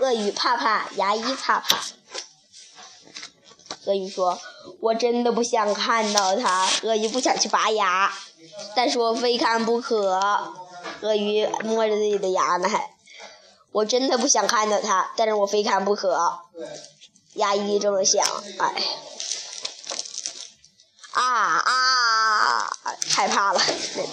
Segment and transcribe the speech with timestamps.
[0.00, 1.78] 鳄鱼怕怕，牙医怕怕。
[3.86, 4.38] 鳄鱼说
[4.80, 8.12] ：“我真的不想看到它。”鳄鱼不想去拔牙，
[8.76, 10.20] 但是我非看不可。
[11.00, 12.90] 鳄鱼摸着自己的牙呢，还。
[13.72, 16.38] 我真的不想看到它，但是我非看不可。
[17.34, 18.26] 牙医这么想，
[18.58, 18.82] 哎，
[21.12, 22.70] 啊啊，
[23.08, 23.60] 害怕了，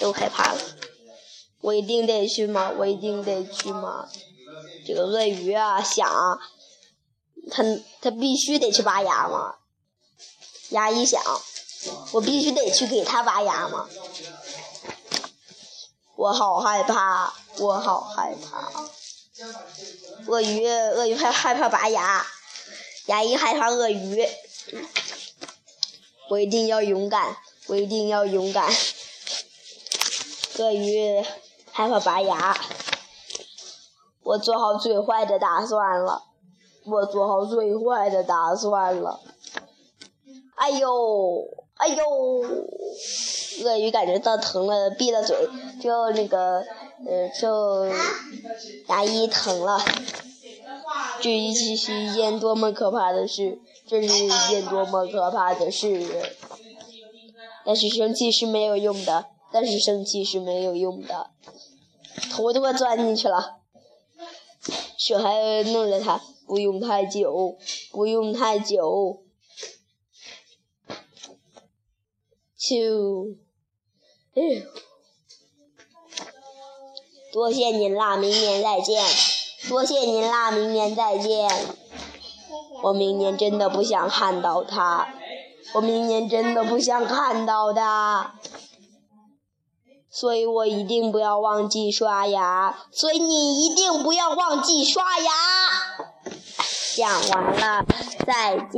[0.00, 0.60] 都害怕了。
[1.60, 2.70] 我一定得去吗？
[2.78, 4.08] 我一定得去吗？
[4.86, 6.38] 这个鳄鱼啊，想，
[7.50, 7.62] 他
[8.00, 9.56] 他必须得去拔牙吗？
[10.70, 11.22] 牙医想，
[12.12, 13.88] 我必须得去给他拔牙吗？
[16.16, 18.70] 我好害怕，我好害怕。
[20.26, 22.26] 鳄鱼，鳄鱼害害怕拔牙，
[23.06, 24.26] 牙医害怕鳄鱼。
[26.30, 28.68] 我一定要勇敢，我一定要勇敢。
[30.58, 31.22] 鳄鱼
[31.70, 32.58] 害怕拔牙，
[34.26, 36.24] 我做好最坏的打算了，
[36.84, 39.20] 我做好最坏的打算了。
[40.56, 42.04] 哎呦，哎呦！
[43.62, 45.48] 鳄鱼感觉到疼了，闭了嘴，
[45.80, 46.64] 就那个，
[47.06, 47.86] 呃，就
[48.88, 49.78] 牙医疼了。
[51.20, 53.60] 这是一件多么可怕的事！
[53.86, 56.04] 这是一件多么可怕的事！
[57.64, 61.30] 但是生气是没有用的，但是生气是没有用的。
[62.32, 63.58] 头都快钻进去了，
[65.06, 67.56] 手还弄着它，不用太久，
[67.92, 69.22] 不用太久。
[72.56, 73.28] 就。
[77.32, 79.04] 多谢您啦，明年再见。
[79.68, 81.48] 多谢您啦，明年再见。
[82.82, 85.14] 我明年真的不想看到他，
[85.74, 88.40] 我明年真的不想看到他，
[90.18, 95.30] 所以我一定不要忘记刷牙，所以你一定不要忘记刷牙。
[96.96, 97.84] 讲完了，
[98.26, 98.68] 再见。